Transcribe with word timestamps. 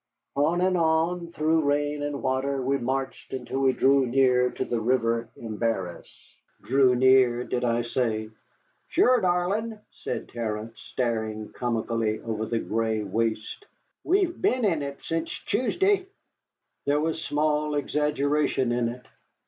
On 0.37 0.61
and 0.61 0.75
on, 0.77 1.27
through 1.31 1.61
rain 1.63 2.01
and 2.01 2.23
water, 2.23 2.59
we 2.59 2.79
marched 2.79 3.33
until 3.33 3.59
we 3.59 3.71
drew 3.71 4.07
near 4.07 4.49
to 4.49 4.65
the 4.65 4.81
river 4.81 5.29
Embarrass. 5.35 6.09
Drew 6.63 6.95
near, 6.95 7.43
did 7.43 7.63
I 7.63 7.83
say? 7.83 8.31
"Sure, 8.87 9.21
darlin'," 9.21 9.77
said 9.91 10.29
Terence, 10.29 10.79
staring 10.79 11.51
comically 11.51 12.19
over 12.19 12.47
the 12.47 12.57
gray 12.57 13.03
waste, 13.03 13.67
"we've 14.03 14.41
been 14.41 14.65
in 14.65 14.81
it 14.81 14.97
since 15.03 15.29
Choosd'y." 15.29 16.07
There 16.85 16.99
was 16.99 17.21
small 17.23 17.75
exaggeration 17.75 18.71
in 18.71 18.87
it. 18.89 19.05